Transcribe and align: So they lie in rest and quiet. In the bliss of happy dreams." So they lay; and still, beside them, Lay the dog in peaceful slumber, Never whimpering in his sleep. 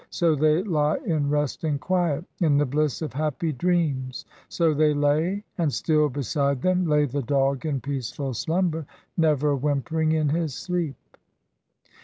So 0.09 0.33
they 0.33 0.63
lie 0.63 0.97
in 1.05 1.29
rest 1.29 1.63
and 1.63 1.79
quiet. 1.79 2.25
In 2.39 2.57
the 2.57 2.65
bliss 2.65 3.03
of 3.03 3.13
happy 3.13 3.51
dreams." 3.51 4.25
So 4.49 4.73
they 4.73 4.95
lay; 4.95 5.43
and 5.59 5.71
still, 5.71 6.09
beside 6.09 6.63
them, 6.63 6.87
Lay 6.87 7.05
the 7.05 7.21
dog 7.21 7.67
in 7.67 7.81
peaceful 7.81 8.33
slumber, 8.33 8.87
Never 9.15 9.55
whimpering 9.55 10.13
in 10.13 10.29
his 10.29 10.55
sleep. 10.55 10.95